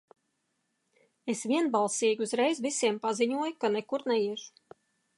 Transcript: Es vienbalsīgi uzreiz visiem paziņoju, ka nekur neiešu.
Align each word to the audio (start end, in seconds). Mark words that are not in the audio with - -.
Es 1.33 1.43
vienbalsīgi 1.51 2.27
uzreiz 2.29 2.65
visiem 2.69 3.01
paziņoju, 3.07 3.55
ka 3.63 3.75
nekur 3.79 4.11
neiešu. 4.15 4.81